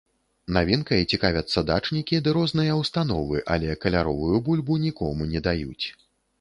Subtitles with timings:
[0.55, 5.85] Навінкай цікавяцца дачнікі ды розныя ўстановы, але каляровую бульбу нікому не даюць.